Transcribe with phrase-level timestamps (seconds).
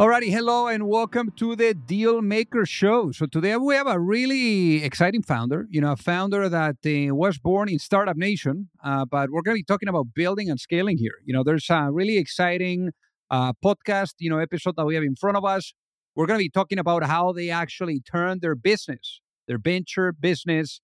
[0.00, 3.12] Alrighty, hello and welcome to the Deal Maker Show.
[3.12, 7.36] So today we have a really exciting founder, you know, a founder that uh, was
[7.36, 10.96] born in Startup Nation, uh, but we're going to be talking about building and scaling
[10.96, 11.16] here.
[11.26, 12.92] You know, there's a really exciting
[13.30, 15.74] uh, podcast, you know, episode that we have in front of us.
[16.16, 20.80] We're going to be talking about how they actually turn their business, their venture business,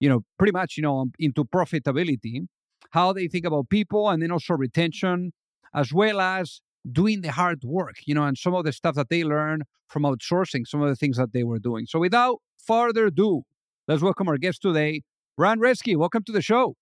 [0.00, 2.48] you know, pretty much, you know, into profitability,
[2.90, 5.32] how they think about people and then also retention,
[5.72, 9.08] as well as doing the hard work, you know, and some of the stuff that
[9.08, 11.86] they learned from outsourcing, some of the things that they were doing.
[11.86, 13.42] So without further ado,
[13.88, 15.02] let's welcome our guest today,
[15.36, 15.96] Ran Reske.
[15.96, 16.76] Welcome to the show.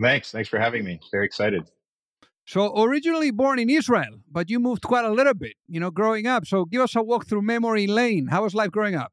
[0.00, 0.30] Thanks.
[0.30, 1.00] Thanks for having me.
[1.10, 1.62] Very excited.
[2.46, 6.26] So originally born in Israel, but you moved quite a little bit, you know, growing
[6.26, 6.46] up.
[6.46, 8.28] So give us a walk through memory lane.
[8.28, 9.12] How was life growing up?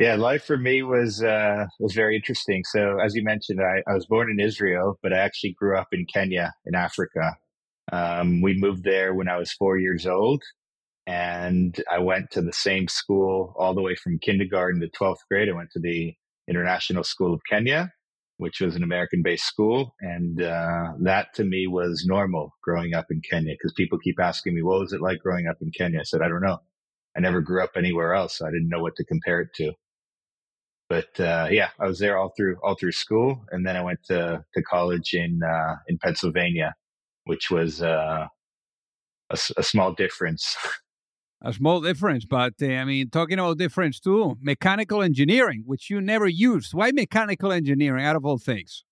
[0.00, 2.64] Yeah, life for me was uh, was very interesting.
[2.64, 5.88] So as you mentioned, I, I was born in Israel, but I actually grew up
[5.92, 7.36] in Kenya in Africa.
[7.90, 10.42] Um, we moved there when I was four years old,
[11.06, 15.48] and I went to the same school all the way from kindergarten to 12th grade.
[15.48, 16.14] I went to the
[16.48, 17.92] International School of Kenya,
[18.36, 19.94] which was an American based school.
[20.00, 24.54] And uh, that to me was normal growing up in Kenya because people keep asking
[24.54, 26.00] me, what was it like growing up in Kenya?
[26.00, 26.58] I said, I don't know.
[27.16, 28.38] I never grew up anywhere else.
[28.38, 29.72] So I didn't know what to compare it to.
[30.88, 34.00] But uh, yeah, I was there all through all through school, and then I went
[34.08, 36.74] to to college in uh, in Pennsylvania,
[37.24, 38.26] which was uh,
[39.30, 40.56] a, a, small difference.
[41.44, 46.00] A small difference, but uh, I mean, talking about difference too, mechanical engineering, which you
[46.00, 46.72] never used.
[46.72, 48.84] Why mechanical engineering out of all things?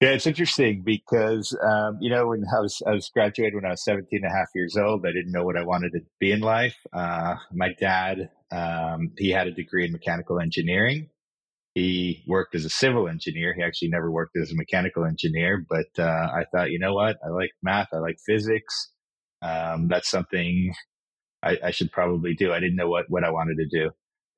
[0.00, 3.70] Yeah, it's interesting because, um, you know, when I was, I was graduated when I
[3.70, 6.32] was 17 and a half years old, I didn't know what I wanted to be
[6.32, 6.76] in life.
[6.90, 11.10] Uh, my dad, um, he had a degree in mechanical engineering.
[11.80, 13.54] He worked as a civil engineer.
[13.54, 17.16] He actually never worked as a mechanical engineer, but uh, I thought, you know what?
[17.24, 17.88] I like math.
[17.94, 18.90] I like physics.
[19.40, 20.74] Um, that's something
[21.42, 22.52] I, I, should probably do.
[22.52, 23.90] I didn't know what, what I wanted to do.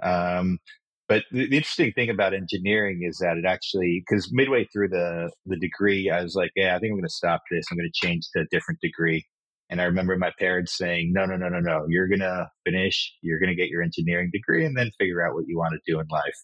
[0.08, 0.60] Um,
[1.08, 5.32] but the, the, interesting thing about engineering is that it actually, because midway through the,
[5.44, 7.64] the degree, I was like, yeah, I think I'm going to stop this.
[7.72, 9.26] I'm going to change to a different degree.
[9.68, 11.86] And I remember my parents saying, no, no, no, no, no.
[11.88, 15.34] You're going to finish, you're going to get your engineering degree and then figure out
[15.34, 16.38] what you want to do in life.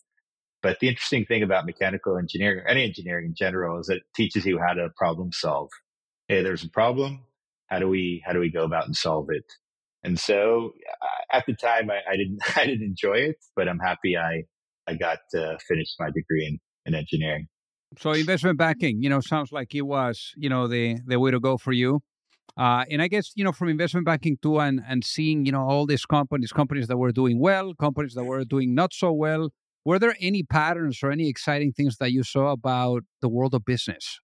[0.62, 4.58] But the interesting thing about mechanical engineering, any engineering in general, is it teaches you
[4.58, 5.70] how to problem solve.
[6.26, 7.24] Hey, there's a problem.
[7.68, 9.44] How do we how do we go about and solve it?
[10.02, 13.78] And so uh, at the time, I, I didn't I didn't enjoy it, but I'm
[13.78, 14.44] happy I
[14.88, 17.46] I got to finish my degree in, in engineering.
[17.98, 21.40] So investment banking, you know, sounds like it was, you know, the the way to
[21.40, 22.00] go for you.
[22.56, 25.62] Uh, and I guess you know from investment banking too, and and seeing you know
[25.62, 29.50] all these companies, companies that were doing well, companies that were doing not so well.
[29.88, 33.64] Were there any patterns or any exciting things that you saw about the world of
[33.64, 34.20] business?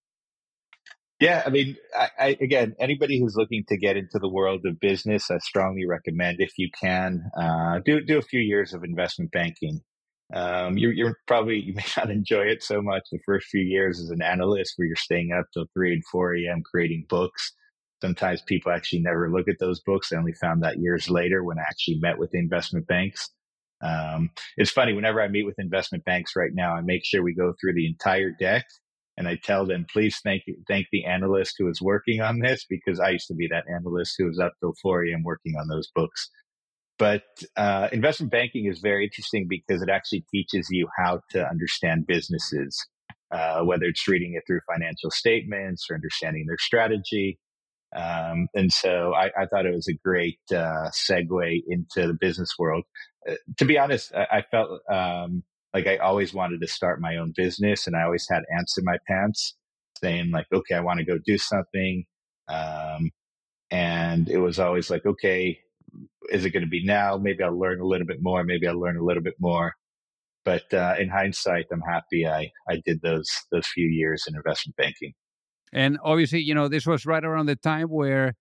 [1.18, 4.78] Yeah, I mean, I, I, again, anybody who's looking to get into the world of
[4.78, 9.32] business, I strongly recommend if you can uh, do do a few years of investment
[9.32, 9.80] banking.
[10.34, 13.98] Um, you're, you're, probably you may not enjoy it so much the first few years
[13.98, 16.62] as an analyst, where you're staying up till three and four a.m.
[16.62, 17.54] creating books.
[18.02, 20.12] Sometimes people actually never look at those books.
[20.12, 23.30] I only found that years later when I actually met with the investment banks.
[23.84, 27.34] Um, it's funny, whenever I meet with investment banks right now, I make sure we
[27.34, 28.64] go through the entire deck
[29.16, 32.98] and I tell them, please thank thank the analyst who is working on this because
[32.98, 35.22] I used to be that analyst who was up till 4 a.m.
[35.22, 36.30] working on those books.
[36.98, 37.24] But
[37.56, 42.84] uh, investment banking is very interesting because it actually teaches you how to understand businesses,
[43.32, 47.38] uh, whether it's reading it through financial statements or understanding their strategy.
[47.94, 52.50] Um, and so I, I, thought it was a great uh, segue into the business
[52.58, 52.82] world.
[53.28, 57.16] Uh, to be honest, I, I felt um, like I always wanted to start my
[57.16, 59.54] own business, and I always had ants in my pants,
[60.00, 62.04] saying like, "Okay, I want to go do something."
[62.48, 63.10] Um,
[63.70, 65.60] and it was always like, "Okay,
[66.30, 67.16] is it going to be now?
[67.16, 68.42] Maybe I'll learn a little bit more.
[68.42, 69.74] Maybe I'll learn a little bit more."
[70.44, 74.76] But uh, in hindsight, I'm happy I I did those those few years in investment
[74.76, 75.14] banking.
[75.74, 78.34] And obviously, you know, this was right around the time where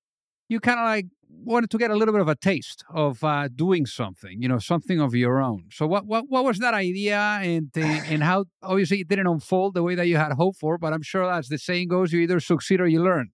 [0.50, 3.47] you kind of like wanted to get a little bit of a taste of uh,
[3.53, 5.65] doing something, you know, something of your own.
[5.71, 9.74] So what what what was that idea, and uh, and how obviously it didn't unfold
[9.74, 12.21] the way that you had hoped for, but I'm sure as the saying goes, you
[12.21, 13.31] either succeed or you learn.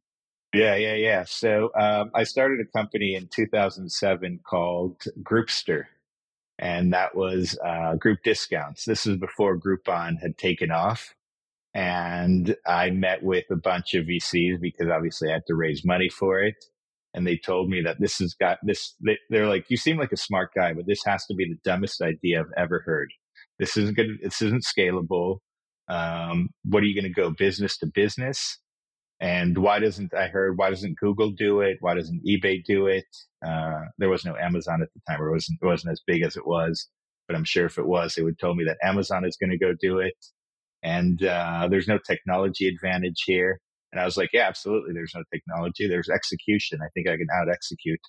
[0.54, 1.26] Yeah, yeah, yeah.
[1.28, 5.84] So um, I started a company in 2007 called Groupster,
[6.58, 8.86] and that was uh, group discounts.
[8.86, 11.14] This was before Groupon had taken off.
[11.74, 16.10] And I met with a bunch of VCs because obviously I had to raise money
[16.10, 16.56] for it.
[17.14, 18.96] And they told me that this has got this,
[19.30, 22.02] they're like, you seem like a smart guy, but this has to be the dumbest
[22.02, 23.10] idea I've ever heard.
[23.58, 24.08] This isn't good.
[24.22, 25.40] This isn't scalable.
[25.90, 28.60] Um, what are you going to go business to business?
[29.20, 31.78] And why doesn't I heard why doesn't Google do it?
[31.82, 33.06] Why doesn't eBay do it?
[33.46, 36.24] Uh, there was no Amazon at the time, or it wasn't it wasn't as big
[36.24, 36.88] as it was.
[37.28, 39.58] But I'm sure if it was, they would tell me that Amazon is going to
[39.58, 40.16] go do it.
[40.84, 43.60] And uh, there's no technology advantage here.
[43.92, 44.94] And I was like, yeah, absolutely.
[44.94, 45.88] There's no technology.
[45.88, 46.80] There's execution.
[46.82, 48.00] I think I can out execute.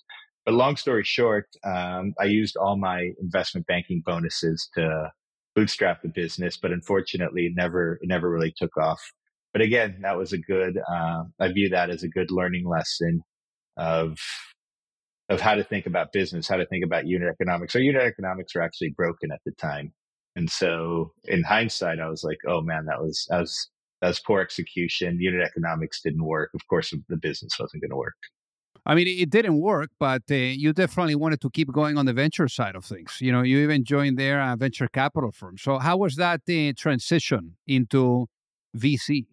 [0.45, 5.11] But long story short, um, I used all my investment banking bonuses to
[5.55, 9.01] bootstrap the business, but unfortunately, it never it never really took off
[9.53, 10.77] but again, that was a good.
[10.77, 13.21] Uh, I view that as a good learning lesson
[13.77, 14.17] of
[15.29, 17.75] of how to think about business, how to think about unit economics.
[17.75, 19.93] Our unit economics were actually broken at the time,
[20.35, 23.69] and so in hindsight, I was like, "Oh man, that was that was
[24.01, 25.19] that was poor execution.
[25.19, 26.51] Unit economics didn't work.
[26.53, 28.15] Of course, the business wasn't going to work."
[28.85, 32.13] I mean, it didn't work, but uh, you definitely wanted to keep going on the
[32.13, 33.17] venture side of things.
[33.21, 35.57] You know, you even joined their uh, venture capital firm.
[35.57, 38.27] So, how was that uh, transition into
[38.75, 39.27] VC?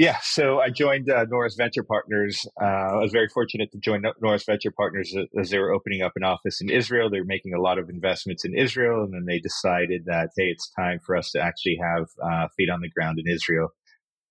[0.00, 2.46] Yeah, so I joined uh, Norwest Venture Partners.
[2.58, 6.12] Uh, I was very fortunate to join Norwest Venture Partners as they were opening up
[6.16, 7.10] an office in Israel.
[7.10, 10.44] They were making a lot of investments in Israel, and then they decided that hey,
[10.44, 13.74] it's time for us to actually have uh, feet on the ground in Israel.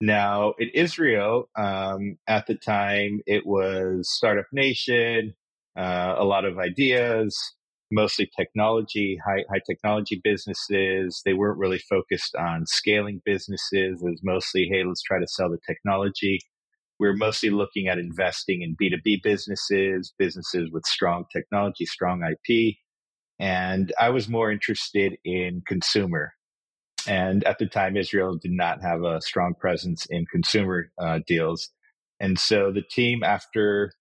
[0.01, 5.35] Now, in Israel, um, at the time, it was Startup Nation,
[5.77, 7.37] uh, a lot of ideas,
[7.91, 11.21] mostly technology, high, high technology businesses.
[11.25, 14.01] They weren't really focused on scaling businesses.
[14.01, 16.39] It was mostly, hey, let's try to sell the technology.
[16.99, 22.75] We we're mostly looking at investing in B2B businesses, businesses with strong technology, strong IP.
[23.39, 26.33] And I was more interested in consumer.
[27.07, 31.69] And at the time, Israel did not have a strong presence in consumer uh, deals.
[32.19, 33.93] And so the team, after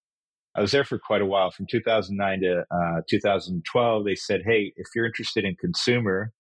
[0.57, 4.05] I was there for quite a while, from 2009 to uh, 2012.
[4.05, 6.33] They said, "Hey, if you're interested in consumer,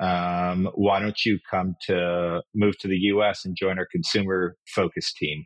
[0.00, 3.44] um, why don't you come to move to the U.S.
[3.44, 5.44] and join our consumer focus team?"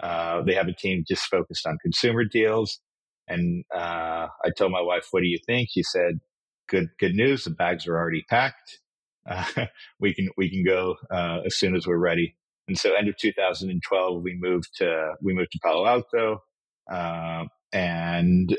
[0.00, 2.80] Uh, they have a team just focused on consumer deals.
[3.28, 6.20] And uh, I told my wife, "What do you think?" She said,
[6.68, 7.44] "Good, good news.
[7.44, 8.80] The bags are already packed.
[10.00, 12.36] we can we can go uh, as soon as we're ready."
[12.68, 16.42] And so, end of 2012, we moved to we moved to Palo Alto.
[16.90, 18.56] Uh, and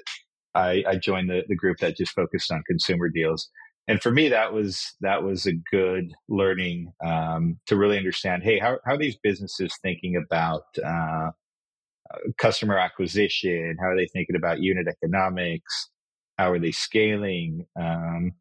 [0.55, 3.49] I, I joined the, the group that just focused on consumer deals.
[3.87, 8.43] And for me, that was that was a good learning um, to really understand.
[8.43, 11.29] Hey, how, how are these businesses thinking about uh,
[12.37, 13.77] customer acquisition?
[13.79, 15.89] How are they thinking about unit economics?
[16.37, 17.65] How are they scaling?
[17.79, 18.33] Um,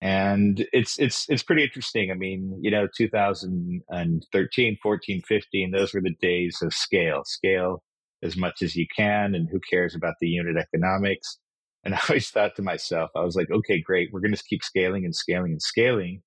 [0.00, 2.10] and it's it's it's pretty interesting.
[2.10, 7.22] I mean, you know, 2013, 14, 15, those were the days of scale.
[7.24, 7.82] Scale
[8.22, 11.38] as much as you can and who cares about the unit economics.
[11.84, 14.62] And i always thought to myself i was like okay great we're going to keep
[14.62, 16.22] scaling and scaling and scaling.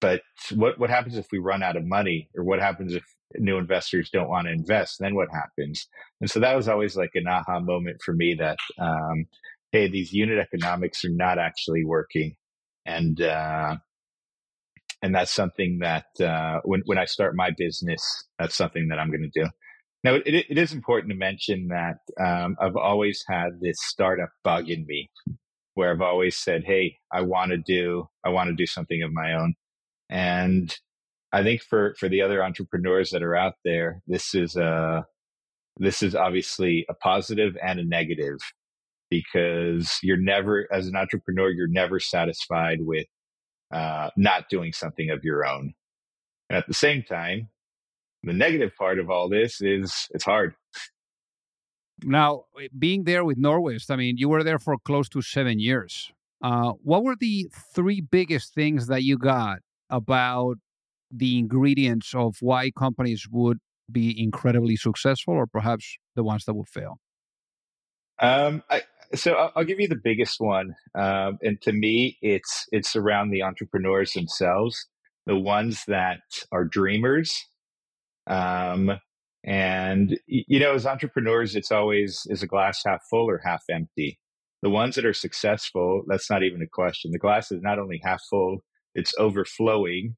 [0.00, 0.22] But
[0.54, 2.30] what what happens if we run out of money?
[2.36, 3.04] Or what happens if
[3.36, 4.96] new investors don't want to invest?
[5.00, 5.88] Then what happens?
[6.20, 9.26] And so that was always like an aha moment for me that um,
[9.72, 12.36] hey these unit economics are not actually working.
[12.86, 13.76] And uh,
[15.02, 18.02] and that's something that uh, when when I start my business,
[18.38, 19.48] that's something that I'm going to do.
[20.04, 24.68] Now, it, it is important to mention that um, I've always had this startup bug
[24.70, 25.10] in me,
[25.74, 29.12] where I've always said, "Hey, I want to do, I want to do something of
[29.12, 29.54] my own."
[30.08, 30.74] And
[31.32, 35.04] I think for for the other entrepreneurs that are out there, this is a
[35.78, 38.38] this is obviously a positive and a negative
[39.10, 43.06] because you're never, as an entrepreneur, you're never satisfied with
[43.72, 45.72] uh, not doing something of your own.
[46.50, 47.48] And at the same time,
[48.22, 50.54] the negative part of all this is it's hard.
[52.04, 52.44] Now,
[52.78, 56.12] being there with Norwest, I mean, you were there for close to seven years.
[56.42, 59.58] Uh, what were the three biggest things that you got
[59.90, 60.56] about
[61.10, 63.58] the ingredients of why companies would
[63.90, 67.00] be incredibly successful, or perhaps the ones that would fail?
[68.20, 68.82] Um, I,
[69.14, 73.30] so I'll, I'll, give you the biggest one, um, and to me, it's it's around
[73.30, 74.86] the entrepreneurs themselves,
[75.26, 76.20] the ones that
[76.52, 77.47] are dreamers
[78.28, 78.92] um,
[79.44, 84.18] and, you know, as entrepreneurs, it's always is a glass half full or half empty?
[84.62, 87.12] The ones that are successful, that's not even a question.
[87.12, 88.58] The glass is not only half full,
[88.94, 90.16] it's overflowing.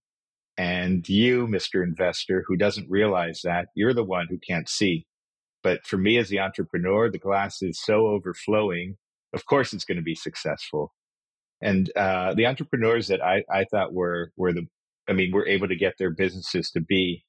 [0.57, 1.83] And you, Mr.
[1.83, 5.07] Investor, who doesn't realize that, you're the one who can't see.
[5.63, 8.97] But for me as the entrepreneur, the glass is so overflowing.
[9.35, 10.95] Of course, it's going to be successful.
[11.63, 14.67] And uh, the entrepreneurs that I, I thought were were the
[15.09, 17.25] I mean, were able to get their businesses to be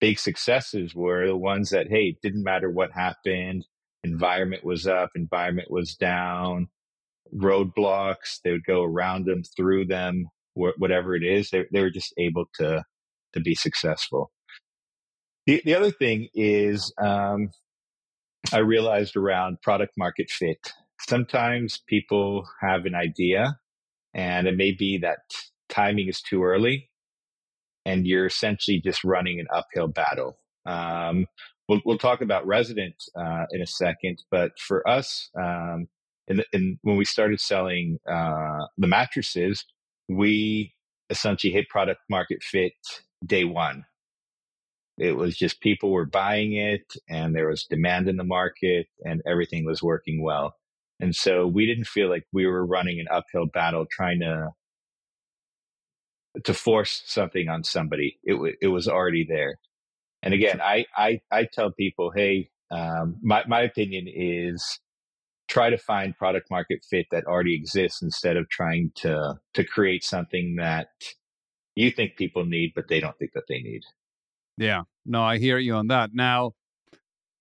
[0.00, 3.66] big successes were the ones that, hey, it didn't matter what happened.
[4.04, 6.68] Environment was up, environment was down,
[7.34, 11.50] roadblocks, they would go around them, through them, wh- whatever it is.
[11.50, 12.84] They, they were just able to,
[13.34, 14.30] to be successful.
[15.46, 17.50] The, the other thing is, um,
[18.52, 20.72] I realized around product market fit.
[21.00, 23.58] Sometimes people have an idea
[24.14, 25.18] and it may be that
[25.68, 26.88] timing is too early
[27.88, 30.38] and you're essentially just running an uphill battle.
[30.66, 31.24] Um,
[31.68, 35.88] we'll, we'll talk about resident uh, in a second, but for us, um,
[36.26, 39.64] in, in, when we started selling uh, the mattresses,
[40.06, 40.74] we
[41.08, 42.72] essentially hit product market fit
[43.24, 43.84] day one.
[44.98, 49.22] It was just people were buying it and there was demand in the market and
[49.26, 50.54] everything was working well.
[51.00, 54.50] And so we didn't feel like we were running an uphill battle trying to
[56.44, 58.18] to force something on somebody.
[58.24, 59.58] It w- it was already there.
[60.22, 64.80] And again, I I, I tell people, hey, um, my my opinion is
[65.48, 70.04] try to find product market fit that already exists instead of trying to to create
[70.04, 70.88] something that
[71.74, 73.82] you think people need but they don't think that they need.
[74.56, 76.10] Yeah, no, I hear you on that.
[76.12, 76.52] Now,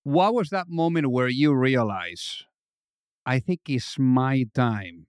[0.04, 2.44] what was that moment where you realize,
[3.26, 5.08] I think it's my time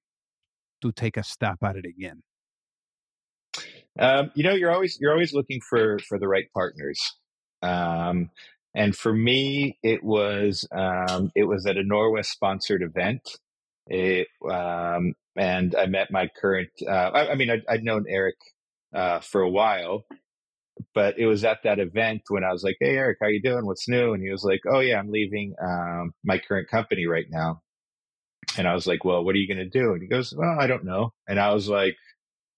[0.80, 2.23] to take a stab at it again?
[3.99, 7.00] Um, you know, you're always you're always looking for for the right partners.
[7.62, 8.31] Um,
[8.75, 13.23] and for me, it was um, it was at a Norwest sponsored event.
[13.87, 16.69] It, um, and I met my current.
[16.87, 18.37] Uh, I, I, mean, I'd, I'd known Eric
[18.95, 20.05] uh, for a while,
[20.95, 23.67] but it was at that event when I was like, "Hey, Eric, how you doing?
[23.67, 27.26] What's new?" And he was like, "Oh yeah, I'm leaving um, my current company right
[27.31, 27.62] now."
[28.57, 30.57] And I was like, "Well, what are you going to do?" And he goes, "Well,
[30.61, 31.97] I don't know." And I was like,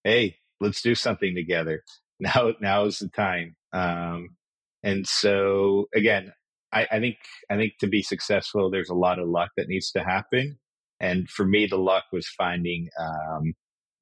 [0.03, 1.83] "Hey, let's do something together.
[2.21, 4.37] Now, now is the time." Um,
[4.83, 6.33] and so, again,
[6.71, 7.17] I, I think
[7.49, 10.59] I think to be successful, there's a lot of luck that needs to happen.
[10.99, 13.53] And for me, the luck was finding um,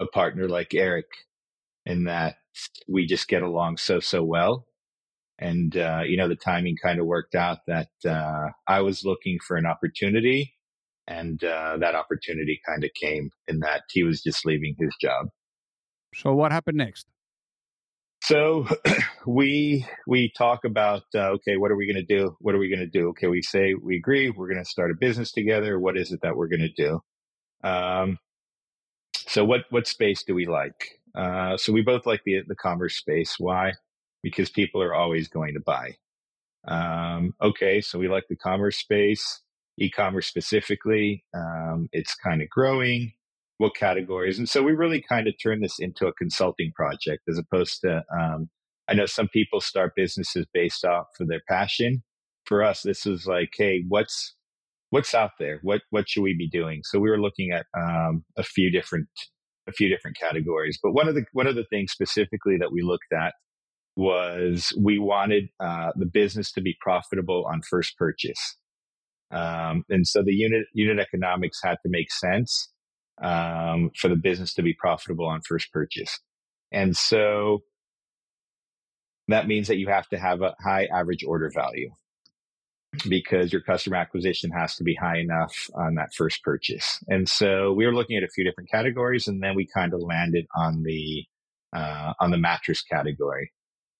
[0.01, 1.05] a partner like Eric,
[1.85, 2.35] in that
[2.87, 4.65] we just get along so so well
[5.39, 9.37] and uh, you know the timing kind of worked out that uh, i was looking
[9.47, 10.53] for an opportunity
[11.07, 15.27] and uh, that opportunity kind of came in that he was just leaving his job
[16.13, 17.07] so what happened next
[18.23, 18.67] so
[19.27, 22.69] we we talk about uh, okay what are we going to do what are we
[22.69, 25.79] going to do okay we say we agree we're going to start a business together
[25.79, 26.99] what is it that we're going to do
[27.63, 28.17] um,
[29.15, 32.95] so what what space do we like uh, so we both like the the commerce
[32.95, 33.35] space.
[33.37, 33.73] Why?
[34.23, 35.95] Because people are always going to buy.
[36.67, 39.41] Um, okay, so we like the commerce space,
[39.77, 41.23] e-commerce specifically.
[41.33, 43.13] Um, it's kind of growing.
[43.59, 44.39] What categories?
[44.39, 48.03] And so we really kind of turned this into a consulting project as opposed to.
[48.17, 48.49] Um,
[48.89, 52.01] I know some people start businesses based off of their passion.
[52.45, 54.33] For us, this was like, hey, what's
[54.91, 55.59] what's out there?
[55.61, 56.83] What what should we be doing?
[56.85, 59.09] So we were looking at um, a few different
[59.67, 60.79] a few different categories.
[60.81, 63.33] But one of the one of the things specifically that we looked at
[63.97, 68.55] was we wanted uh, the business to be profitable on first purchase,
[69.31, 72.69] um, and so the unit unit economics had to make sense
[73.21, 76.19] um, for the business to be profitable on first purchase,
[76.71, 77.63] and so
[79.27, 81.91] that means that you have to have a high average order value
[83.07, 86.97] because your customer acquisition has to be high enough on that first purchase.
[87.07, 90.01] And so we were looking at a few different categories, and then we kind of
[90.01, 91.25] landed on the
[91.71, 93.51] uh, on the mattress category.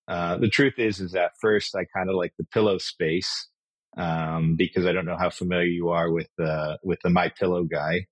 [0.08, 3.48] Uh, the truth is, is that first I kind of like the pillow space
[3.96, 7.64] um, because I don't know how familiar you are with the with the My Pillow
[7.64, 8.08] guy.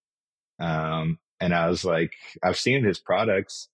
[0.60, 3.70] Um, and I was like, I've seen his products.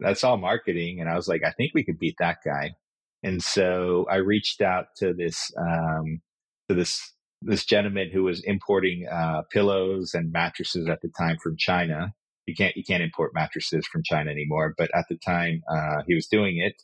[0.00, 2.74] That's all marketing, and I was like, I think we could beat that guy.
[3.22, 6.20] And so I reached out to this um,
[6.68, 7.12] to this
[7.42, 12.12] this gentleman who was importing uh, pillows and mattresses at the time from China.
[12.46, 16.14] You can't you can't import mattresses from China anymore, but at the time uh, he
[16.14, 16.82] was doing it.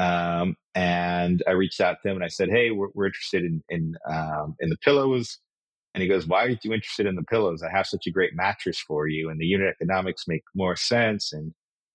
[0.00, 3.62] Um, and I reached out to him and I said, "Hey, we're, we're interested in
[3.68, 5.38] in um, in the pillows."
[5.94, 7.62] And he goes, "Why aren't you interested in the pillows?
[7.62, 11.32] I have such a great mattress for you, and the unit economics make more sense."
[11.32, 11.52] And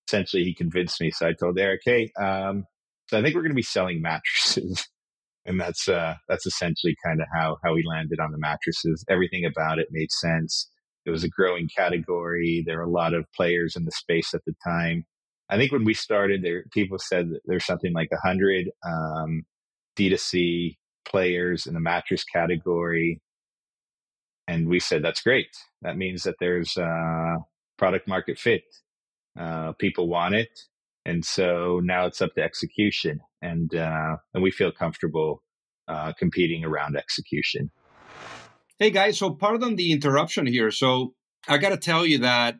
[0.08, 1.10] essentially, he convinced me.
[1.10, 2.64] So I told Eric, "Hey, um,
[3.08, 4.86] so I think we're going to be selling mattresses."
[5.46, 9.04] and that's uh, that's essentially kind of how how we landed on the mattresses.
[9.08, 10.70] Everything about it made sense.
[11.06, 12.62] It was a growing category.
[12.66, 15.06] There were a lot of players in the space at the time.
[15.50, 19.44] I think when we started, there people said that there's something like a hundred um,
[19.96, 20.76] D2C
[21.06, 23.20] players in the mattress category,
[24.48, 25.48] and we said that's great.
[25.82, 27.36] That means that there's uh,
[27.76, 28.62] product market fit.
[29.38, 30.58] Uh, people want it,
[31.04, 35.44] And so now it's up to execution, and uh, and we feel comfortable
[35.86, 37.70] uh, competing around execution.
[38.80, 40.70] Hey guys, so pardon the interruption here.
[40.70, 41.14] So
[41.46, 42.56] I got to tell you that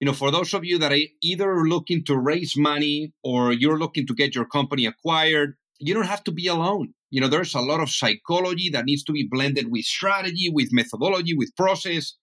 [0.00, 3.78] you know, for those of you that are either looking to raise money or you're
[3.78, 6.94] looking to get your company acquired, you don't have to be alone.
[7.10, 10.68] You know, there's a lot of psychology that needs to be blended with strategy, with
[10.72, 12.14] methodology, with process.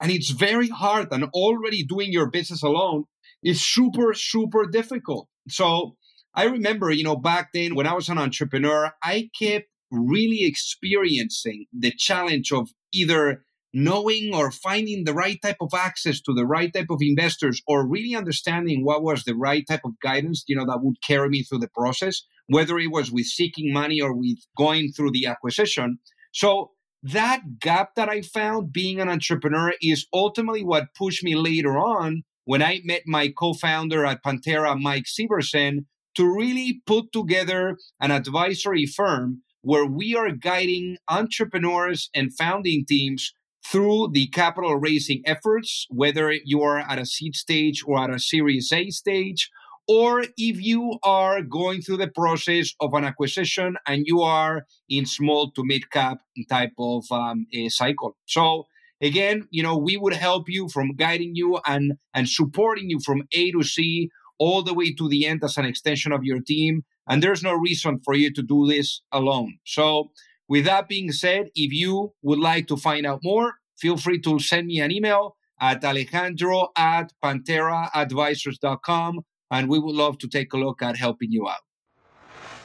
[0.00, 1.08] And it's very hard.
[1.10, 3.04] And already doing your business alone
[3.42, 5.28] is super, super difficult.
[5.48, 5.96] So
[6.34, 11.66] I remember, you know, back then when I was an entrepreneur, I kept really experiencing
[11.72, 16.72] the challenge of either knowing or finding the right type of access to the right
[16.72, 20.64] type of investors or really understanding what was the right type of guidance you know
[20.64, 24.38] that would carry me through the process whether it was with seeking money or with
[24.56, 25.98] going through the acquisition.
[26.32, 26.70] So
[27.02, 32.22] that gap that i found being an entrepreneur is ultimately what pushed me later on
[32.46, 35.84] when i met my co-founder at Panthera mike Sieversen,
[36.16, 43.32] to really put together an advisory firm where we are guiding entrepreneurs and founding teams
[43.64, 48.18] through the capital raising efforts, whether you are at a seed stage or at a
[48.18, 49.50] Series A stage,
[49.88, 55.06] or if you are going through the process of an acquisition and you are in
[55.06, 58.16] small to mid cap type of um, cycle.
[58.26, 58.66] So
[59.00, 63.22] again, you know, we would help you from guiding you and and supporting you from
[63.32, 66.84] A to C all the way to the end as an extension of your team.
[67.08, 69.58] And there's no reason for you to do this alone.
[69.64, 70.10] So
[70.48, 74.38] with that being said, if you would like to find out more, feel free to
[74.38, 80.56] send me an email at alejandro at pantheraadvisors.com and we would love to take a
[80.56, 81.60] look at helping you out.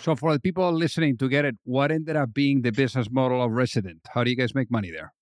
[0.01, 3.43] So, for the people listening to get it, what ended up being the business model
[3.43, 3.99] of Resident?
[4.13, 5.13] How do you guys make money there?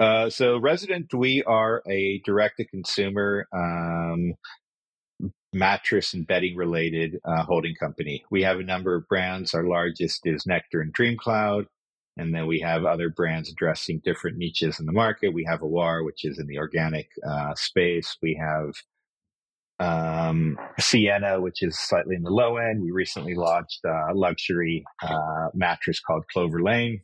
[0.00, 4.32] Uh, so, Resident, we are a direct to consumer um,
[5.52, 8.24] mattress and bedding related uh, holding company.
[8.30, 9.52] We have a number of brands.
[9.52, 11.66] Our largest is Nectar and DreamCloud.
[12.16, 15.32] And then we have other brands addressing different niches in the market.
[15.32, 18.16] We have Awara, which is in the organic uh, space.
[18.22, 18.74] We have
[19.78, 22.82] um, Siena, which is slightly in the low end.
[22.82, 27.00] We recently launched a luxury uh, mattress called Clover Lane.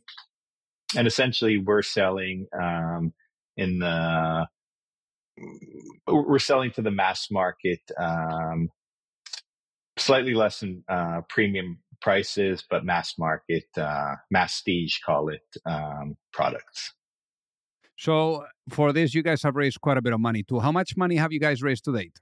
[0.95, 3.13] And essentially, we're selling um,
[3.57, 4.47] in the
[6.07, 8.69] we're selling to the mass market, um,
[9.97, 16.93] slightly less than uh, premium prices, but mass market, uh, masstige, call it, um, products.
[17.97, 20.59] So for this, you guys have raised quite a bit of money too.
[20.59, 22.19] How much money have you guys raised to date?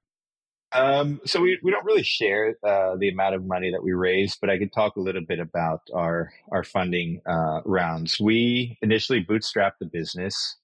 [0.77, 4.37] Um, so we, we don't really share uh, the amount of money that we raised,
[4.39, 8.19] but I could talk a little bit about our our funding uh, rounds.
[8.19, 10.57] We initially bootstrapped the business.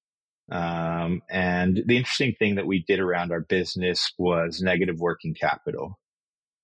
[0.51, 5.97] Um, and the interesting thing that we did around our business was negative working capital.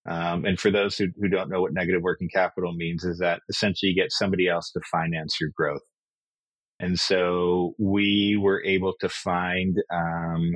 [0.08, 3.42] Um, and for those who, who don't know what negative working capital means, is that
[3.50, 5.82] essentially you get somebody else to finance your growth.
[6.80, 10.56] And so we were able to find um,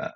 [0.00, 0.10] uh,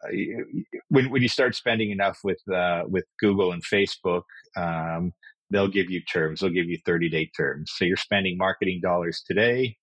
[0.89, 4.23] when when you start spending enough with uh, with Google and Facebook,
[4.57, 5.13] um,
[5.51, 6.41] they'll give you terms.
[6.41, 7.73] They'll give you thirty day terms.
[7.77, 9.77] So you're spending marketing dollars today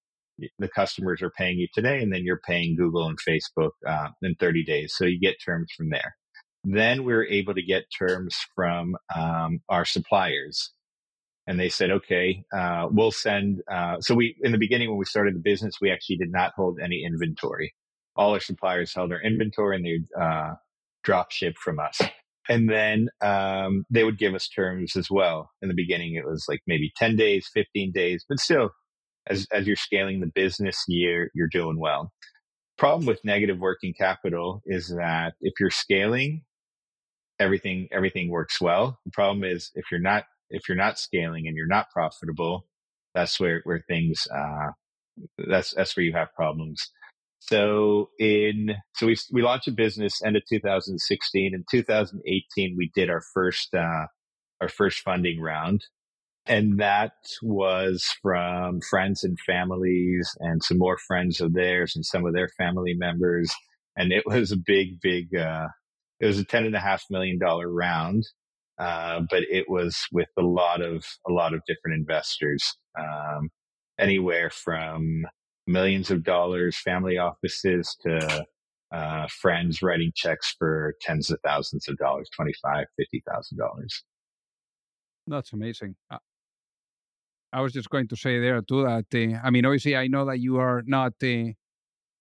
[0.60, 4.36] the customers are paying you today, and then you're paying Google and Facebook uh, in
[4.36, 4.94] 30 days.
[4.96, 6.16] So you get terms from there.
[6.64, 10.72] Then we are able to get terms from um, our suppliers.
[11.48, 13.62] And they said, okay, uh, we'll send.
[13.72, 16.52] Uh, so we, in the beginning, when we started the business, we actually did not
[16.56, 17.74] hold any inventory.
[18.18, 20.56] All our suppliers held our inventory and they uh,
[21.04, 22.02] drop ship from us.
[22.50, 25.52] And then um, they would give us terms as well.
[25.62, 28.72] In the beginning, it was like maybe 10 days, 15 days, but still
[29.28, 32.12] as as you're scaling the business, you're you're doing well.
[32.78, 36.44] Problem with negative working capital is that if you're scaling,
[37.40, 39.00] everything everything works well.
[39.06, 42.68] The problem is if you're not if you're not scaling and you're not profitable,
[43.16, 44.72] that's where where things uh,
[45.50, 46.92] that's that's where you have problems.
[47.40, 51.54] So in so we we launched a business end of 2016.
[51.54, 54.08] In 2018, we did our first uh,
[54.62, 55.82] our first funding round,
[56.48, 62.26] and that was from friends and families and some more friends of theirs and some
[62.26, 63.54] of their family members.
[63.98, 65.68] And it was a big, big, uh,
[66.20, 68.24] it was a ten and a half million dollar round.
[68.80, 72.64] Uh, but it was with a lot of, a lot of different investors,
[73.00, 73.50] um,
[74.00, 75.24] anywhere from
[75.68, 78.46] millions of dollars, family offices to,
[78.92, 84.04] uh, friends writing checks for tens of thousands of dollars, $25,000, $50,000.
[85.28, 85.96] That's amazing.
[86.10, 86.18] Uh,
[87.52, 90.26] I was just going to say there too that uh, I mean, obviously, I know
[90.26, 91.52] that you are not uh,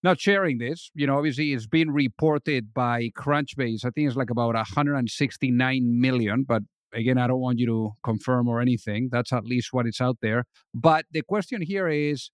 [0.03, 0.91] not sharing this.
[0.93, 3.85] You know, obviously it's been reported by Crunchbase.
[3.85, 8.47] I think it's like about 169 million, but again, I don't want you to confirm
[8.47, 9.09] or anything.
[9.11, 10.45] That's at least what it's out there.
[10.73, 12.31] But the question here is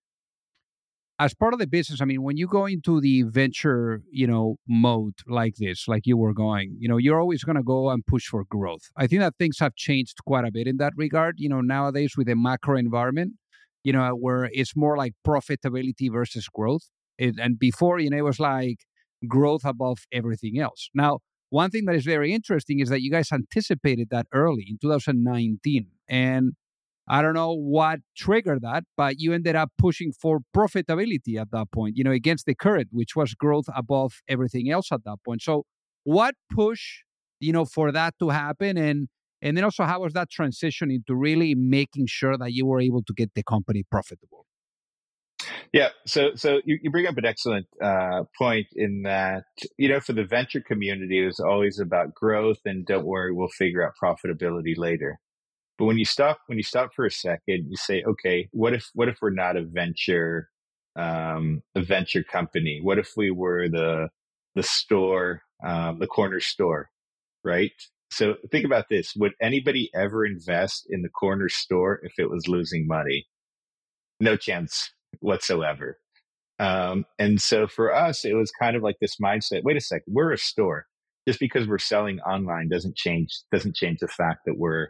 [1.20, 4.58] as part of the business, I mean, when you go into the venture, you know,
[4.68, 8.06] mode like this, like you were going, you know, you're always going to go and
[8.06, 8.90] push for growth.
[8.98, 11.36] I think that things have changed quite a bit in that regard.
[11.38, 13.34] You know, nowadays with the macro environment,
[13.84, 16.90] you know, where it's more like profitability versus growth.
[17.20, 18.80] It, and before, you know, it was like
[19.28, 20.90] growth above everything else.
[20.96, 24.80] Now, one thing that is very interesting is that you guys anticipated that early in
[24.82, 25.86] 2019.
[26.10, 26.54] And
[27.08, 31.72] I don't know what triggered that, but you ended up pushing for profitability at that
[31.72, 35.42] point, you know, against the current, which was growth above everything else at that point.
[35.42, 35.66] So,
[36.06, 37.04] what push,
[37.40, 39.10] you know, for that to happen, and
[39.42, 43.04] and then also how was that transition into really making sure that you were able
[43.04, 44.46] to get the company profitable?
[45.74, 49.44] Yeah, so so you, you bring up an excellent uh, point in that
[49.78, 53.50] you know for the venture community it was always about growth and don't worry we'll
[53.50, 55.20] figure out profitability later.
[55.78, 58.90] But when you stop, when you stop for a second, you say, okay, what if,
[58.94, 60.50] what if we're not a venture,
[60.96, 62.80] um, a venture company?
[62.82, 64.10] What if we were the,
[64.56, 66.90] the store, um, the corner store,
[67.44, 67.72] right?
[68.12, 69.14] So think about this.
[69.16, 73.26] Would anybody ever invest in the corner store if it was losing money?
[74.20, 75.98] No chance whatsoever.
[76.60, 79.64] Um, and so for us, it was kind of like this mindset.
[79.64, 80.86] Wait a second, we're a store.
[81.28, 84.90] Just because we're selling online doesn't change doesn't change the fact that we're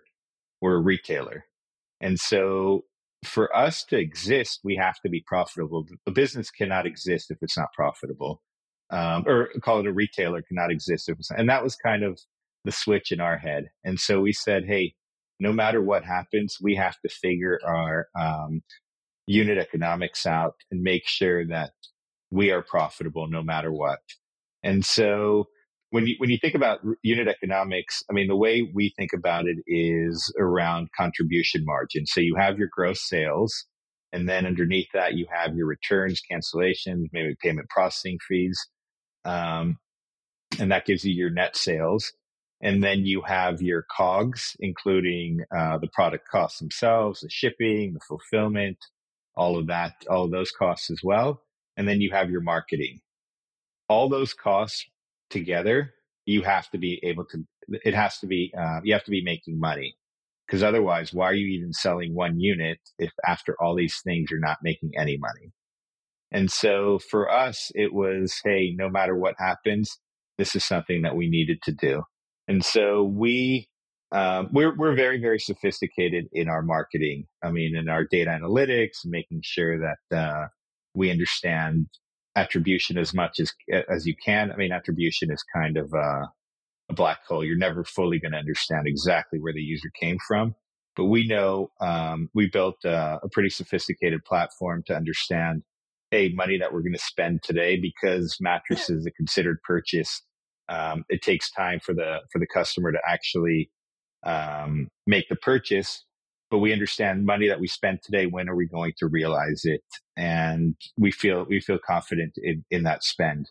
[0.63, 1.45] we're a retailer.
[1.99, 2.85] And so
[3.25, 5.85] for us to exist, we have to be profitable.
[6.07, 8.41] A business cannot exist if it's not profitable.
[8.89, 11.41] Um, or call it a retailer cannot exist if it's not.
[11.41, 12.17] And that was kind of
[12.63, 13.71] the switch in our head.
[13.83, 14.93] And so we said, hey,
[15.37, 18.61] no matter what happens, we have to figure our um,
[19.27, 21.71] unit economics out and make sure that
[22.31, 23.99] we are profitable no matter what.
[24.63, 25.47] And so
[25.93, 29.45] when you when you think about unit economics, I mean the way we think about
[29.45, 32.07] it is around contribution margin.
[32.07, 33.67] So you have your gross sales,
[34.11, 38.59] and then underneath that you have your returns, cancellations, maybe payment processing fees,
[39.23, 39.77] um,
[40.59, 42.11] and that gives you your net sales.
[42.59, 47.99] And then you have your COGS, including uh, the product costs themselves, the shipping, the
[48.07, 48.77] fulfillment,
[49.35, 51.43] all of that, all of those costs as well.
[51.77, 53.01] And then you have your marketing.
[53.89, 54.87] All those costs
[55.29, 55.93] together,
[56.25, 59.23] you have to be able to, it has to be, uh, you have to be
[59.23, 59.95] making money.
[60.45, 64.39] Because otherwise, why are you even selling one unit if after all these things you're
[64.39, 65.51] not making any money?
[66.31, 69.99] And so for us, it was, hey, no matter what happens,
[70.37, 72.03] this is something that we needed to do.
[72.47, 73.67] And so we,
[74.11, 77.25] um, we're, we're very, very sophisticated in our marketing.
[77.43, 80.47] I mean, in our data analytics, making sure that, uh,
[80.93, 81.87] we understand
[82.35, 83.53] attribution as much as
[83.89, 84.51] as you can.
[84.51, 86.25] I mean, attribution is kind of uh,
[86.89, 87.43] a black hole.
[87.43, 90.55] You're never fully going to understand exactly where the user came from.
[90.95, 95.63] But we know um, we built a, a pretty sophisticated platform to understand,
[96.11, 100.21] hey, money that we're going to spend today because mattress is a considered purchase.
[100.69, 103.71] Um, it takes time for the for the customer to actually
[104.23, 106.05] um, make the purchase
[106.53, 109.81] but we understand money that we spent today when are we going to realize it?
[110.15, 113.49] And we feel we feel confident in, in that spend.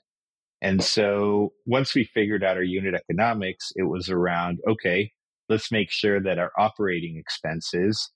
[0.61, 5.11] And so once we figured out our unit economics it was around okay
[5.49, 8.12] let's make sure that our operating expenses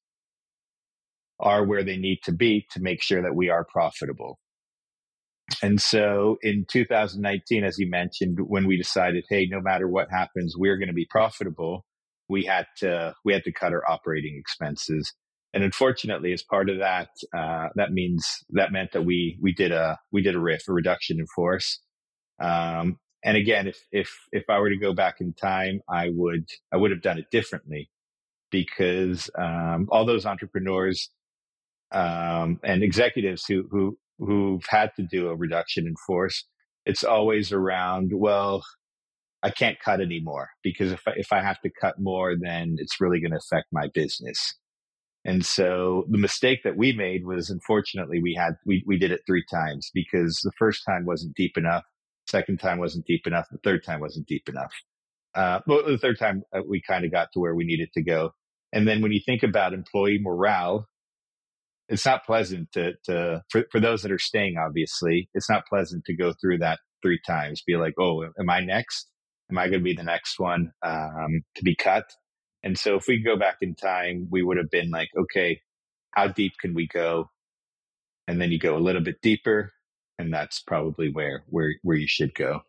[1.41, 4.39] are where they need to be to make sure that we are profitable.
[5.65, 10.55] And so in 2019 as you mentioned when we decided hey no matter what happens
[10.57, 11.86] we're going to be profitable
[12.29, 15.13] we had to we had to cut our operating expenses.
[15.55, 19.73] And unfortunately, as part of that, uh, that means that meant that we we did
[19.73, 21.81] a we did a riff, a reduction in force.
[22.41, 26.49] Um, and again, if if if I were to go back in time, I would
[26.73, 27.91] I would have done it differently
[28.51, 31.11] because um, all those entrepreneurs
[31.93, 36.45] um, and executives who who who've had to do a reduction in force,
[36.85, 38.63] it's always around well
[39.43, 43.01] I can't cut anymore because if I, if I have to cut more, then it's
[43.01, 44.55] really going to affect my business.
[45.25, 49.23] And so the mistake that we made was unfortunately we had, we, we did it
[49.27, 51.83] three times because the first time wasn't deep enough.
[52.29, 53.47] Second time wasn't deep enough.
[53.51, 54.73] The third time wasn't deep enough.
[55.35, 58.03] Uh, but the third time uh, we kind of got to where we needed to
[58.03, 58.31] go.
[58.73, 60.87] And then when you think about employee morale,
[61.89, 66.05] it's not pleasant to, to for, for those that are staying, obviously, it's not pleasant
[66.07, 69.09] to go through that three times, be like, oh, am I next?
[69.51, 72.13] Am I going to be the next one um, to be cut?
[72.63, 75.61] And so if we go back in time, we would have been like, okay,
[76.13, 77.31] how deep can we go?
[78.27, 79.73] And then you go a little bit deeper
[80.19, 82.63] and that's probably where where where you should go.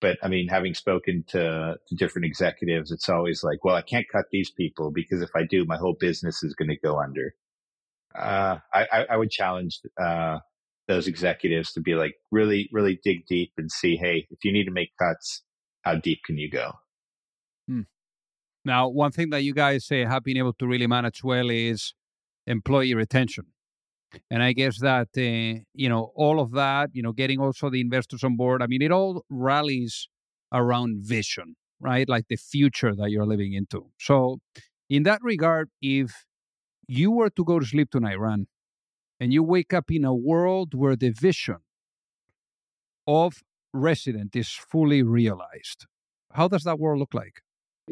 [0.00, 4.06] But I mean, having spoken to, to different executives, it's always like, well, I can't
[4.10, 7.34] cut these people because if I do, my whole business is going to go under.
[8.14, 10.38] Uh, I, I, would challenge uh,
[10.86, 14.64] those executives to be like, really, really dig deep and see, hey, if you need
[14.64, 15.42] to make cuts,
[15.88, 16.72] how deep can you go?
[17.66, 17.82] Hmm.
[18.64, 21.94] Now, one thing that you guys say have been able to really manage well is
[22.46, 23.46] employee retention.
[24.30, 27.80] And I guess that, uh, you know, all of that, you know, getting also the
[27.80, 30.08] investors on board, I mean, it all rallies
[30.52, 32.08] around vision, right?
[32.08, 33.90] Like the future that you're living into.
[33.98, 34.40] So,
[34.88, 36.24] in that regard, if
[36.86, 38.46] you were to go to sleep tonight, Ran,
[39.20, 41.58] and you wake up in a world where the vision
[43.06, 45.86] of resident is fully realized,
[46.32, 47.42] how does that world look like?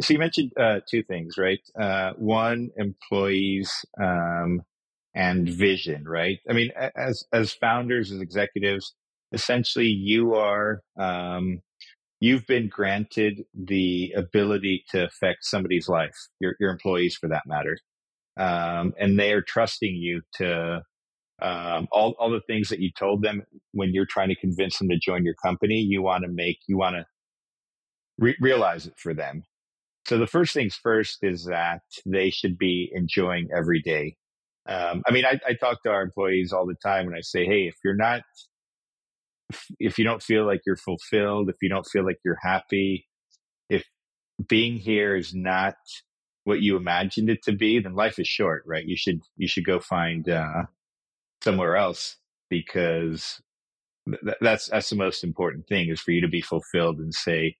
[0.00, 1.60] So you mentioned uh, two things, right?
[1.78, 4.62] Uh, one, employees um,
[5.14, 6.38] and vision, right?
[6.48, 8.94] I mean, as as founders, as executives,
[9.32, 11.62] essentially, you are um,
[12.20, 17.78] you've been granted the ability to affect somebody's life, your your employees, for that matter,
[18.36, 20.82] um, and they are trusting you to
[21.42, 24.88] um, all all the things that you told them when you're trying to convince them
[24.88, 25.76] to join your company.
[25.76, 27.06] You want to make you want to
[28.18, 29.44] re- realize it for them.
[30.06, 34.16] So the first things first is that they should be enjoying every day.
[34.68, 37.44] Um, I mean, I, I talk to our employees all the time and I say,
[37.44, 38.22] Hey, if you're not,
[39.78, 43.06] if you don't feel like you're fulfilled, if you don't feel like you're happy,
[43.68, 43.84] if
[44.48, 45.74] being here is not
[46.44, 48.84] what you imagined it to be, then life is short, right?
[48.84, 50.64] You should, you should go find, uh,
[51.46, 52.16] somewhere else
[52.50, 53.40] because
[54.10, 57.54] th- that's, that's the most important thing is for you to be fulfilled and say,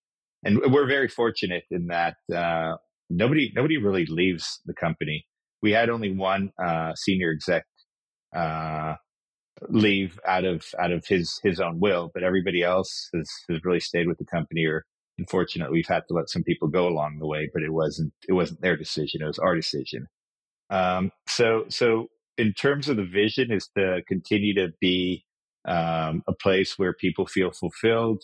[0.44, 2.74] and we're very fortunate in that uh,
[3.08, 5.24] nobody nobody really leaves the company.
[5.62, 7.64] We had only one uh, senior exec
[8.34, 8.94] uh,
[9.68, 13.80] leave out of out of his his own will, but everybody else has has really
[13.80, 14.66] stayed with the company.
[14.66, 14.84] Or
[15.18, 18.34] unfortunately, we've had to let some people go along the way, but it wasn't it
[18.34, 20.06] wasn't their decision; it was our decision.
[20.70, 25.24] Um, so so in terms of the vision, is to continue to be
[25.66, 28.22] um, a place where people feel fulfilled,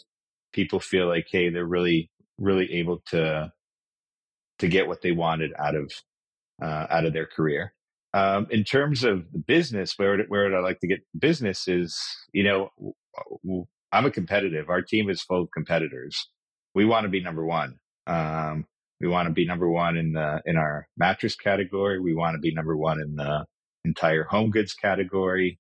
[0.53, 3.53] people feel like, hey, they're really, really able to
[4.59, 5.93] to get what they wanted out of
[6.63, 7.75] uh, out of their career.
[8.15, 11.99] Um, in terms of the business, where where would I like to get business is,
[12.33, 12.71] you know,
[13.93, 14.69] I'm a competitive.
[14.69, 16.29] Our team is full of competitors.
[16.75, 17.79] We want to be number one.
[18.07, 18.67] Um,
[19.01, 21.99] we want to be number one in the in our mattress category.
[21.99, 23.47] We want to be number one in the
[23.85, 25.59] entire home goods category.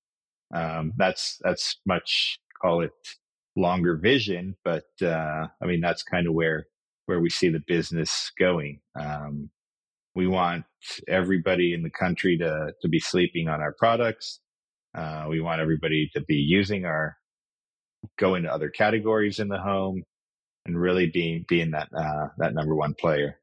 [0.55, 2.93] Um, that's that's much call it
[3.57, 6.67] longer vision, but uh, I mean that's kind of where
[7.07, 8.81] where we see the business going.
[8.99, 9.51] Um,
[10.15, 10.65] we want
[11.09, 14.41] everybody in the country to to be sleeping on our products.
[14.95, 17.17] Uh, we want everybody to be using our
[18.19, 20.03] go into other categories in the home
[20.67, 23.39] and really being being that uh, that number one player.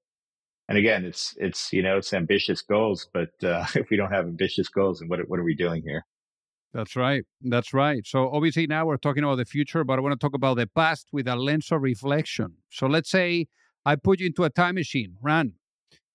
[0.70, 4.26] And again, it's it's you know it's ambitious goals, but uh, if we don't have
[4.26, 6.06] ambitious goals, then what what are we doing here?
[6.72, 7.24] That's right.
[7.42, 8.06] That's right.
[8.06, 10.68] So obviously now we're talking about the future, but I want to talk about the
[10.68, 12.58] past with a lens of reflection.
[12.70, 13.48] So let's say
[13.84, 15.54] I put you into a time machine, Ran,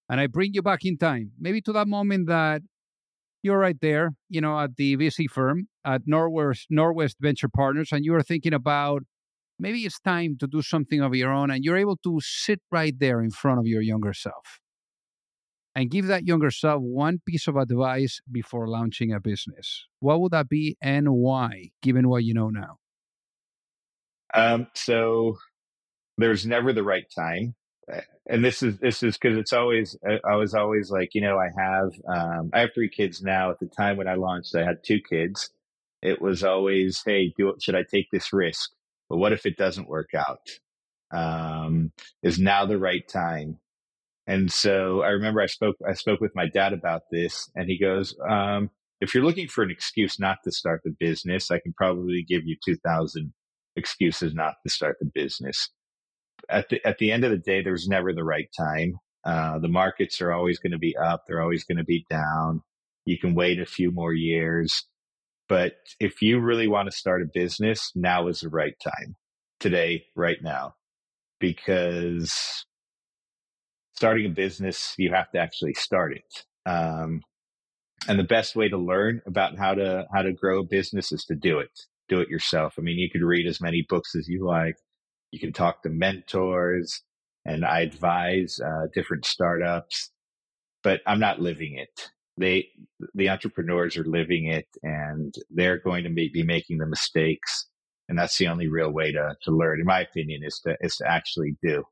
[0.08, 2.62] and I bring you back in time, maybe to that moment that
[3.42, 8.04] you're right there, you know, at the VC firm at Norwest Norwest Venture Partners, and
[8.04, 9.02] you are thinking about
[9.58, 12.94] maybe it's time to do something of your own, and you're able to sit right
[12.98, 14.60] there in front of your younger self
[15.74, 20.32] and give that younger self one piece of advice before launching a business, what would
[20.32, 22.78] that be and why, given what you know now?
[24.32, 25.36] Um, so
[26.18, 27.54] there's never the right time.
[27.92, 31.38] Uh, and this is this is because it's always I was always like you know
[31.38, 33.50] I have um, I have three kids now.
[33.50, 35.50] At the time when I launched, I had two kids.
[36.02, 38.70] It was always hey, do should I take this risk?
[39.08, 40.40] But what if it doesn't work out?
[41.12, 43.58] Um, is now the right time?
[44.26, 47.78] And so I remember I spoke I spoke with my dad about this, and he
[47.78, 51.74] goes, um, "If you're looking for an excuse not to start the business, I can
[51.74, 53.32] probably give you two thousand
[53.76, 55.70] excuses not to start the business."
[56.48, 58.94] At the at the end of the day, there's never the right time.
[59.24, 62.62] Uh, the markets are always going to be up; they're always going to be down.
[63.06, 64.86] You can wait a few more years,
[65.48, 69.16] but if you really want to start a business, now is the right time.
[69.60, 70.74] Today, right now,
[71.40, 72.64] because
[73.94, 76.44] starting a business, you have to actually start it.
[76.70, 77.22] Um,
[78.08, 81.24] and the best way to learn about how to how to grow a business is
[81.24, 81.70] to do it.
[82.08, 82.74] Do it yourself.
[82.78, 84.76] I mean, you could read as many books as you like.
[85.30, 87.02] You can talk to mentors,
[87.46, 90.10] and I advise uh, different startups.
[90.82, 92.10] But I'm not living it.
[92.36, 92.68] They,
[93.14, 97.66] the entrepreneurs, are living it, and they're going to be making the mistakes
[98.08, 100.96] and that's the only real way to to learn, in my opinion, is to is
[100.96, 101.84] to actually do.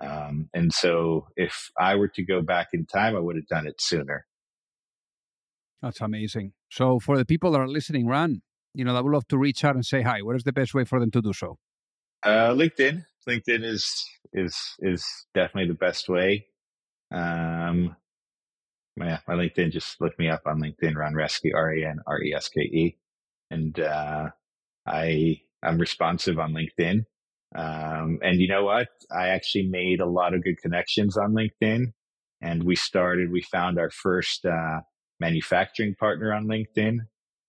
[0.00, 3.66] Um, and so, if I were to go back in time, I would have done
[3.66, 4.26] it sooner.
[5.82, 6.52] That's amazing.
[6.70, 8.42] So, for the people that are listening, Ran,
[8.74, 10.22] you know, I would love to reach out and say hi.
[10.22, 11.58] What is the best way for them to do so?
[12.22, 13.04] Uh, LinkedIn.
[13.28, 15.04] LinkedIn is is is
[15.34, 16.46] definitely the best way.
[17.12, 17.96] Um,
[19.00, 19.72] yeah, my LinkedIn.
[19.72, 20.96] Just look me up on LinkedIn.
[20.96, 22.96] Ran Reske, R A N R E S K E,
[23.50, 24.30] and uh,
[24.86, 27.04] I I'm responsive on LinkedIn.
[27.54, 28.88] Um, and you know what?
[29.14, 31.92] I actually made a lot of good connections on LinkedIn,
[32.40, 33.30] and we started.
[33.30, 34.80] We found our first uh,
[35.18, 36.98] manufacturing partner on LinkedIn,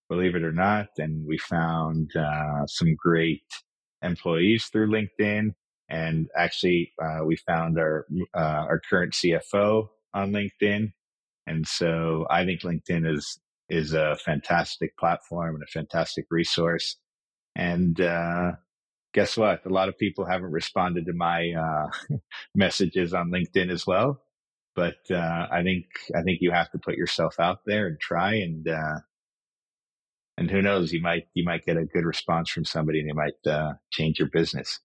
[0.10, 3.44] believe it or not, and we found uh, some great
[4.02, 5.52] employees through LinkedIn.
[5.90, 10.94] And actually, uh, we found our uh, our current CFO on LinkedIn,
[11.48, 16.98] and so I think LinkedIn is is a fantastic platform and a fantastic resource.
[17.56, 18.52] And uh,
[19.14, 19.66] guess what?
[19.66, 22.16] A lot of people haven't responded to my uh,
[22.56, 24.22] messages on LinkedIn as well.
[24.76, 28.36] But uh, I think I think you have to put yourself out there and try
[28.36, 29.00] and uh,
[30.38, 33.14] and who knows you might you might get a good response from somebody and you
[33.14, 34.80] might uh, change your business.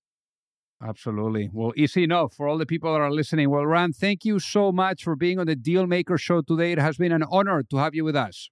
[0.83, 1.49] Absolutely.
[1.53, 3.49] Well, easy enough for all the people that are listening.
[3.49, 6.73] Well, Ran, thank you so much for being on the Dealmaker Show today.
[6.73, 8.51] It has been an honor to have you with us.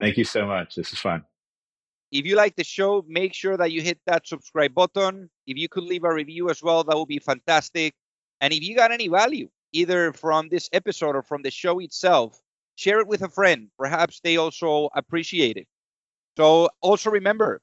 [0.00, 0.74] Thank you so much.
[0.74, 1.22] This is fun.
[2.10, 5.30] If you like the show, make sure that you hit that subscribe button.
[5.46, 7.94] If you could leave a review as well, that would be fantastic.
[8.40, 12.40] And if you got any value, either from this episode or from the show itself,
[12.76, 13.68] share it with a friend.
[13.78, 15.66] Perhaps they also appreciate it.
[16.36, 17.62] So also remember